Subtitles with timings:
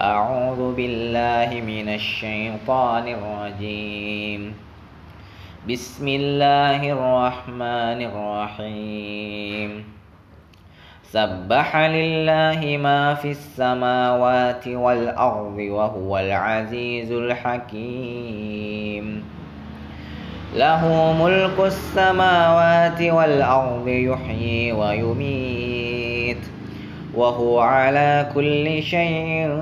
[0.00, 4.54] أعوذ بالله من الشيطان الرجيم.
[5.68, 9.84] بسم الله الرحمن الرحيم.
[11.12, 19.06] سبح لله ما في السماوات والأرض وهو العزيز الحكيم.
[20.56, 25.55] له ملك السماوات والأرض يحيي ويميت.
[27.16, 29.60] وهو على كل شيء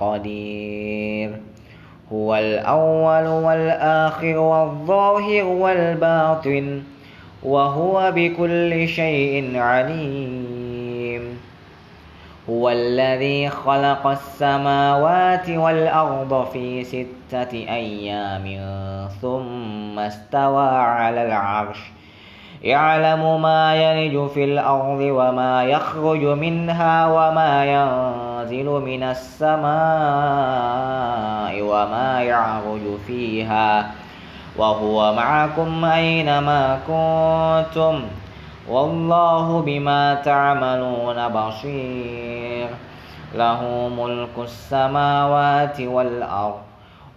[0.00, 1.30] قدير.
[2.12, 6.82] هو الأول والآخر والظاهر والباطن
[7.42, 11.40] وهو بكل شيء عليم.
[12.50, 18.60] هو الذي خلق السماوات والأرض في ستة أيام
[19.22, 21.99] ثم استوى على العرش.
[22.62, 29.60] يعلم ما يلج في الأرض وما يخرج منها وما ينزل من السماء
[31.62, 33.90] وما يعرج فيها.
[34.56, 38.02] وهو معكم أينما كنتم.
[38.68, 42.68] والله بما تعملون بصير.
[43.34, 46.58] له ملك السماوات والأرض.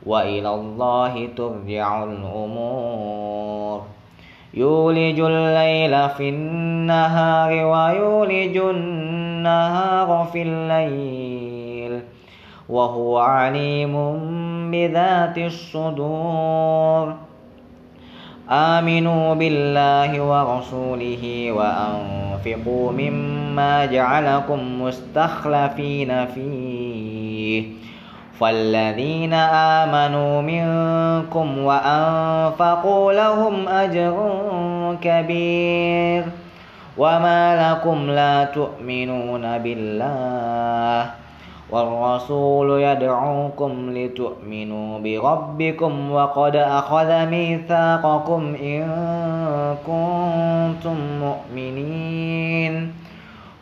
[0.05, 3.42] وإلى الله ترجع الأمور.
[4.53, 11.99] يولج الليل في النهار ويولج النهار في الليل
[12.69, 14.19] وهو عليم
[14.71, 17.15] بذات الصدور.
[18.49, 27.63] آمنوا بالله ورسوله وأنفقوا مما جعلكم مستخلفين فيه.
[28.43, 34.15] فالذين آمنوا منكم وأنفقوا لهم أجر
[35.01, 36.23] كبير.
[36.97, 41.09] وما لكم لا تؤمنون بالله
[41.71, 48.85] والرسول يدعوكم لتؤمنوا بربكم وقد أخذ ميثاقكم إن
[49.87, 52.93] كنتم مؤمنين.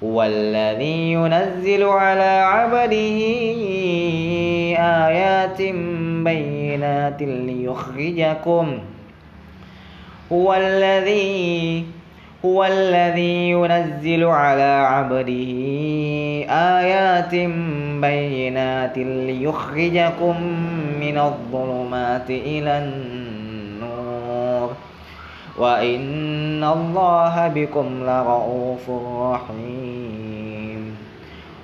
[0.03, 3.19] هو الذي ينزل على عبده
[5.59, 5.75] آيات
[6.23, 8.67] بينات ليخرجكم.
[10.31, 11.85] هو الذي
[12.45, 15.43] هو الذي ينزل على عبده
[16.49, 17.35] آيات
[18.01, 20.35] بينات ليخرجكم
[21.01, 24.69] من الظلمات إلى النور.
[25.57, 28.89] وإن الله بكم لرؤوف
[29.33, 30.80] رحيم.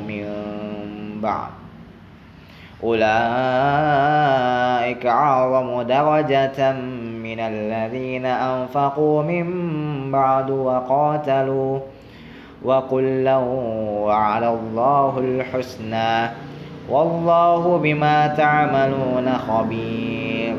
[0.00, 0.24] من
[1.22, 1.48] بعد.
[2.84, 3.06] أولئك
[5.06, 6.72] أعظم درجة
[7.22, 9.46] من الذين أنفقوا من
[10.12, 11.78] بعد وقاتلوا
[12.64, 13.36] وكلا
[14.06, 16.30] وعلى الله الحسنى.
[16.90, 20.56] والله بما تعملون خبير.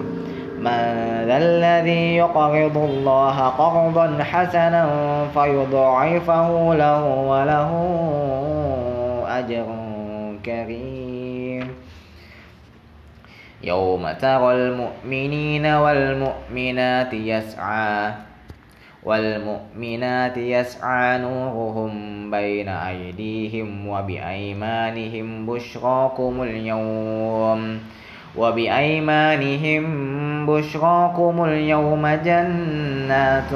[0.59, 4.89] من ذا الذي يقرض الله قرضا حسنا
[5.33, 7.71] فيضاعفه له وله
[9.49, 9.65] أجر
[10.45, 11.67] كريم.
[13.63, 18.13] يوم ترى المؤمنين والمؤمنات يسعى
[19.03, 21.91] والمؤمنات يسعى نورهم
[22.31, 27.79] بين أيديهم وبأيمانهم بشراكم اليوم
[28.37, 29.85] وبأيمانهم
[30.45, 33.51] بشراكم اليوم جنات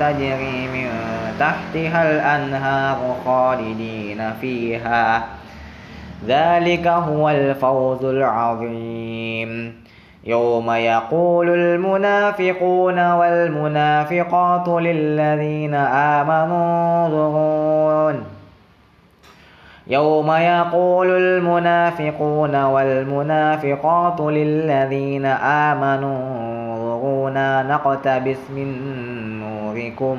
[0.00, 5.24] تجري من تحتها الأنهار خالدين فيها.
[6.26, 9.74] ذلك هو الفوز العظيم.
[10.24, 18.24] يوم يقول المنافقون والمنافقات للذين آمنوا انظرون.
[19.86, 28.68] يوم يقول المنافقون والمنافقات للذين آمنوا انظرونا نقتبس من
[29.40, 30.18] نوركم.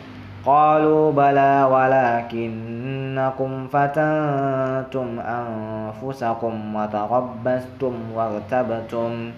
[0.45, 9.31] قالوا بلى ولكنكم فتنتم أنفسكم وتربستم وارتبتم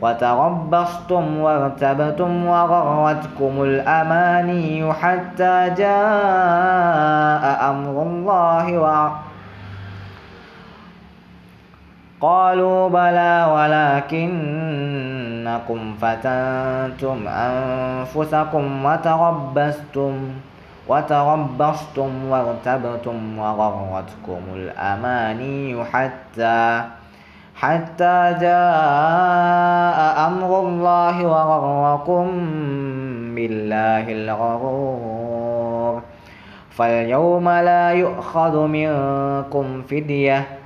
[0.00, 9.10] وتربصتم وارتبتم وغرتكم الأماني حتى جاء أمر الله وعلى
[12.20, 13.46] قالوا بلى
[15.46, 20.14] ولكنكم فتنتم أنفسكم وتربستم
[20.88, 26.82] وتربصتم وارتبتم وغرتكم الأماني حتى
[27.54, 29.98] حتى جاء
[30.28, 32.26] أمر الله وغركم
[33.34, 36.02] بالله الغرور
[36.70, 40.65] فاليوم لا يؤخذ منكم فدية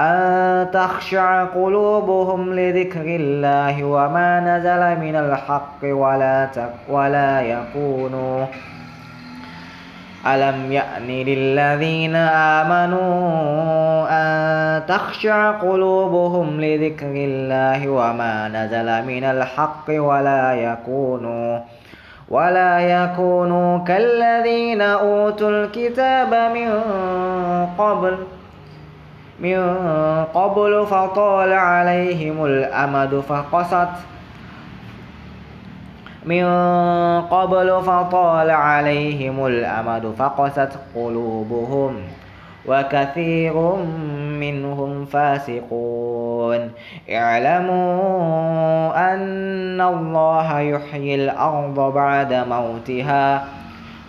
[0.00, 8.46] أن تخشع قلوبهم لذكر الله وما نزل من الحق ولا تك ولا يكونوا.
[10.26, 12.16] ألم يأن للذين
[12.60, 21.58] آمنوا أن تخشع قلوبهم لذكر الله وما نزل من الحق ولا يكونوا.
[22.30, 26.70] ولا يكونوا كالذين أوتوا الكتاب من
[27.78, 28.16] قبل
[29.40, 29.58] من
[30.34, 33.88] قبل فطال عليهم الأمد فقست
[36.26, 36.44] من
[37.20, 41.96] قبل فطال عليهم الأمد فقست قلوبهم
[42.68, 43.54] وكثير
[44.40, 46.70] منهم فاسقون.
[47.10, 53.44] اعلموا أن الله يحيي الأرض بعد موتها.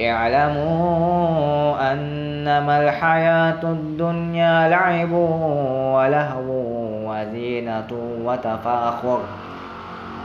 [0.00, 5.12] اعلموا أنما الحياة الدنيا لعب
[5.92, 6.48] ولهو
[7.10, 7.90] وزينة
[8.24, 9.20] وتفاخر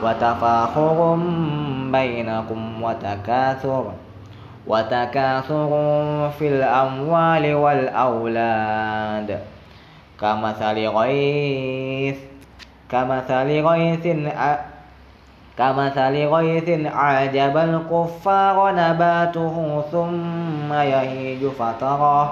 [0.03, 1.19] وتفاخر
[1.91, 3.91] بينكم وتكاثر
[4.67, 5.69] وتكاثر
[6.39, 9.39] في الأموال والأولاد.
[10.21, 12.17] كمثل غيث
[12.89, 14.05] كمثل غيث
[15.57, 22.29] كمثل غيث أعجب الكفار نباته ثم يهيج فتراه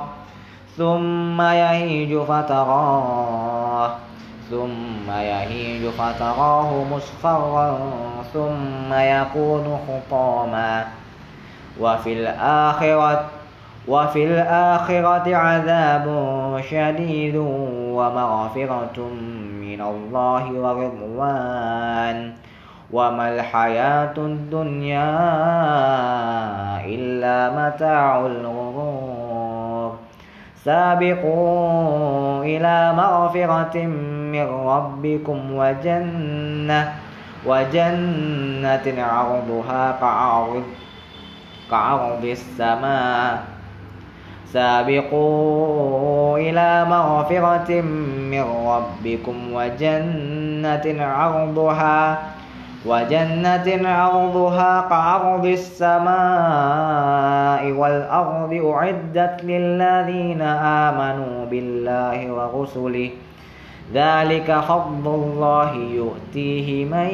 [0.77, 3.91] ثم يهيج فتراه
[4.49, 7.79] ثم يهيج فتراه مصفرا
[8.33, 10.85] ثم يكون حطاما
[11.79, 13.25] وفي الآخرة
[13.87, 16.05] وفي الآخرة عذاب
[16.69, 17.35] شديد
[17.95, 18.99] ومغفرة
[19.61, 22.33] من الله ورضوان.
[22.91, 25.11] وما الحياة الدنيا
[26.85, 29.95] إلا متاع الغرور
[30.65, 33.77] سابقوا إلى مغفرة
[34.33, 36.93] من ربكم وجنة
[37.45, 40.63] وجنة عرضها كعرض
[41.71, 43.43] كعرض السماء
[44.53, 47.81] سابقوا إلى مغفرة
[48.31, 52.17] من ربكم وجنة عرضها
[52.85, 56.11] وجنة عرضها كعرض السماء
[57.71, 63.09] والأرض أعدت للذين آمنوا بالله ورسله.
[63.93, 67.07] ذلك فضل الله يؤتيه من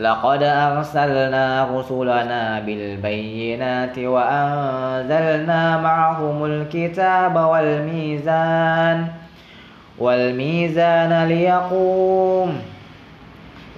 [0.00, 9.06] لقد أرسلنا رسلنا بالبينات وأنزلنا معهم الكتاب والميزان
[9.98, 12.62] والميزان ليقوم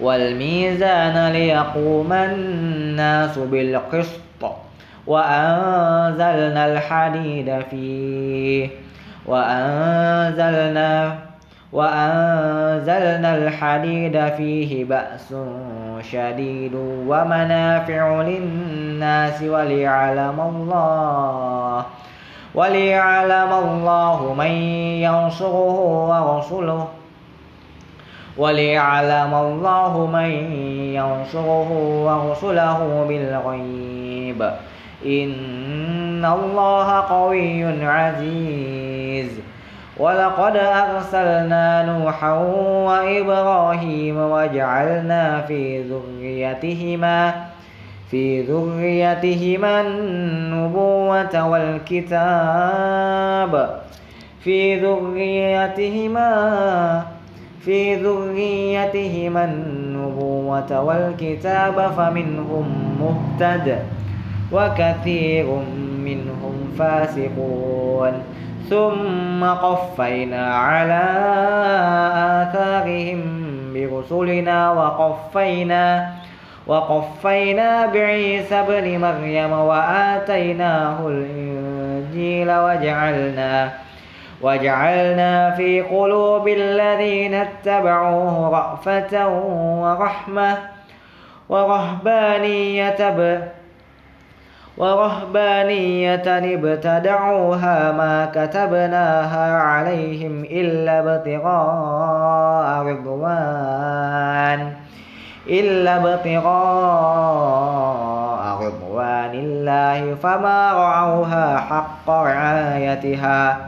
[0.00, 4.44] والميزان ليقوم الناس بالقسط
[5.06, 8.68] وأنزلنا الحديد فيه
[9.26, 11.14] وأنزلنا
[11.72, 15.34] وأنزلنا الحديد فيه بأس
[16.12, 16.74] شديد
[17.06, 21.84] ومنافع للناس وليعلم الله
[22.54, 24.50] وليعلم الله من
[25.02, 26.88] ينصره ورسله
[28.36, 30.30] وليعلم الله من
[30.94, 31.70] ينصره
[32.06, 34.42] ورسله بالغيب.
[35.06, 38.87] إن الله قوي عزيز.
[39.98, 42.32] ولقد أرسلنا نوحا
[42.86, 47.34] وإبراهيم وجعلنا في ذريتهما
[48.10, 52.70] في ذريتهما النبوة والكتاب
[54.40, 56.32] في ذريتهما
[57.60, 63.78] في ذريتهما النبوة والكتاب فمنهم مهتد
[64.52, 65.46] وكثير
[66.04, 68.12] منهم فاسقون
[68.70, 71.02] ثم قفينا على
[72.42, 73.20] آثارهم
[73.74, 76.12] برسلنا وقفينا
[76.66, 83.70] وقفينا بعيسى ابن مريم وآتيناه الإنجيل وجعلنا
[84.42, 89.28] وجعلنا في قلوب الذين اتبعوه رأفة
[89.82, 90.56] ورحمة
[91.48, 93.10] ورهبانية
[94.78, 104.72] ورهبانية ابتدعوها ما كتبناها عليهم إلا ابتغاء رضوان
[105.48, 106.48] إلا ابتغاء
[108.66, 113.58] رضوان الله فما رعوها حق رعايتها.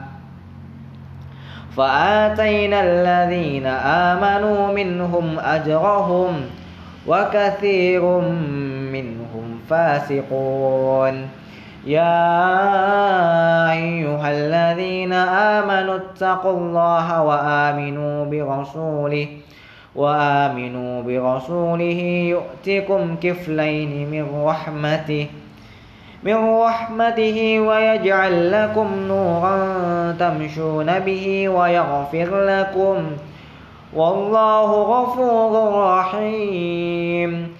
[1.77, 6.43] فآتينا الذين آمنوا منهم أجرهم
[7.07, 8.21] وكثير
[9.71, 11.29] فاسقون
[11.87, 12.27] يا
[13.73, 19.29] أيها الذين آمنوا اتقوا الله وآمنوا برسوله
[19.97, 22.01] وآمنوا برسوله
[22.35, 25.27] يؤتكم كفلين من رحمته
[26.23, 29.57] من رحمته ويجعل لكم نورا
[30.19, 32.97] تمشون به ويغفر لكم.
[33.95, 35.53] والله غفور
[35.99, 37.60] رحيم.